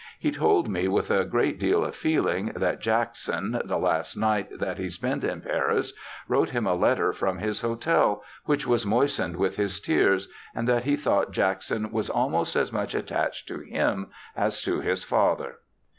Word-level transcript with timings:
He 0.19 0.31
told 0.31 0.67
me, 0.67 0.87
with 0.87 1.11
a 1.11 1.25
great 1.25 1.59
deal 1.59 1.85
of 1.85 1.95
feeling, 1.95 2.53
that 2.55 2.79
Jackson, 2.79 3.61
the 3.63 3.77
last 3.77 4.17
night 4.17 4.49
that 4.57 4.79
he 4.79 4.89
spent 4.89 5.23
in 5.23 5.41
Paris, 5.41 5.93
wrote 6.27 6.49
him 6.49 6.65
a 6.65 6.73
letter 6.73 7.13
from 7.13 7.37
his 7.37 7.61
hotel, 7.61 8.23
which 8.45 8.65
was 8.65 8.83
moistened 8.83 9.35
with 9.35 9.57
his 9.57 9.79
tears, 9.79 10.27
and 10.55 10.67
that 10.67 10.85
he 10.85 10.95
thought 10.95 11.29
Jackson 11.29 11.91
was 11.91 12.09
almost 12.09 12.55
as 12.55 12.73
much 12.73 12.95
attached 12.95 13.47
to 13.49 13.59
him 13.59 14.07
as 14.35 14.59
to 14.63 14.79
his 14.79 15.03
father.' 15.03 15.59